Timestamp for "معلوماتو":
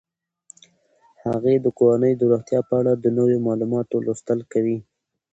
3.47-3.95